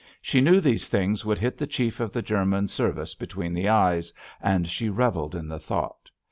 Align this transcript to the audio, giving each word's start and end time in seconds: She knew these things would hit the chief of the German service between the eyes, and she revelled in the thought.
She 0.19 0.41
knew 0.41 0.59
these 0.59 0.89
things 0.89 1.25
would 1.25 1.37
hit 1.37 1.57
the 1.57 1.67
chief 1.67 1.99
of 1.99 2.11
the 2.11 2.23
German 2.23 2.67
service 2.69 3.13
between 3.13 3.53
the 3.53 3.69
eyes, 3.69 4.11
and 4.41 4.67
she 4.67 4.89
revelled 4.89 5.35
in 5.35 5.47
the 5.47 5.59
thought. 5.59 6.09